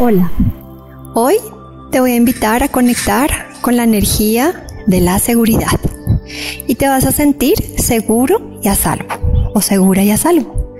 [0.00, 0.32] Hola.
[1.14, 1.36] Hoy
[1.92, 5.78] te voy a invitar a conectar con la energía de la seguridad.
[6.66, 9.52] Y te vas a sentir seguro y a salvo.
[9.54, 10.76] O segura y a salvo.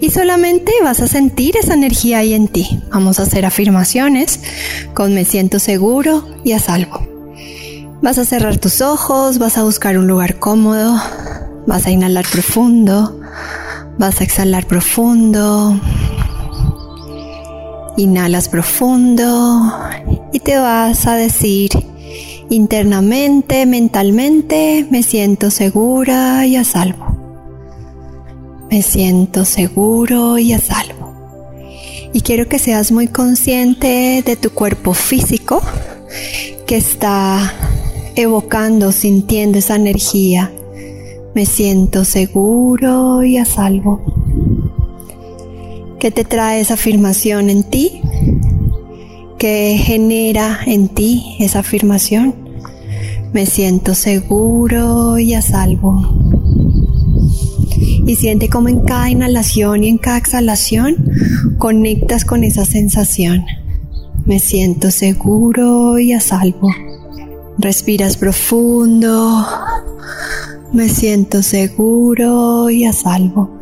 [0.00, 2.80] Y solamente vas a sentir esa energía ahí en ti.
[2.90, 4.40] Vamos a hacer afirmaciones
[4.94, 7.06] con me siento seguro y a salvo.
[8.00, 10.98] Vas a cerrar tus ojos, vas a buscar un lugar cómodo,
[11.66, 13.20] vas a inhalar profundo,
[13.98, 15.78] vas a exhalar profundo,
[17.96, 19.72] Inhalas profundo
[20.32, 21.70] y te vas a decir
[22.50, 27.06] internamente, mentalmente, me siento segura y a salvo.
[28.70, 31.14] Me siento seguro y a salvo.
[32.12, 35.62] Y quiero que seas muy consciente de tu cuerpo físico
[36.66, 37.52] que está
[38.14, 40.52] evocando, sintiendo esa energía.
[41.34, 44.25] Me siento seguro y a salvo.
[46.06, 48.00] ¿Qué te trae esa afirmación en ti?
[49.40, 52.32] ¿Qué genera en ti esa afirmación?
[53.32, 56.00] Me siento seguro y a salvo.
[58.06, 61.10] Y siente como en cada inhalación y en cada exhalación
[61.58, 63.44] conectas con esa sensación.
[64.26, 66.70] Me siento seguro y a salvo.
[67.58, 69.44] Respiras profundo.
[70.72, 73.55] Me siento seguro y a salvo.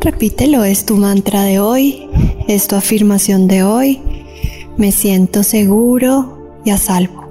[0.00, 2.08] Repítelo, es tu mantra de hoy,
[2.46, 4.00] es tu afirmación de hoy.
[4.76, 7.24] Me siento seguro y a salvo.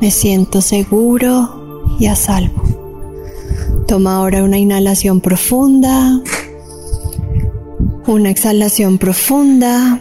[0.00, 2.62] Me siento seguro y a salvo.
[3.88, 6.22] Toma ahora una inhalación profunda,
[8.06, 10.00] una exhalación profunda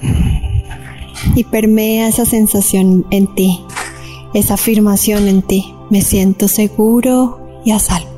[1.36, 3.60] y permea esa sensación en ti,
[4.36, 5.74] esa afirmación en ti.
[5.90, 8.09] Me siento seguro y a salvo.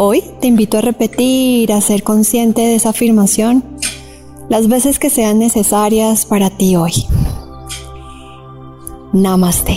[0.00, 3.64] Hoy te invito a repetir, a ser consciente de esa afirmación
[4.48, 6.92] las veces que sean necesarias para ti hoy.
[9.12, 9.76] Namaste.